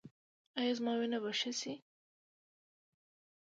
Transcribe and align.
ایا 0.59 0.73
زما 0.77 0.93
وینه 0.99 1.19
به 1.23 1.31
ښه 1.39 1.51
شي؟ 1.59 1.73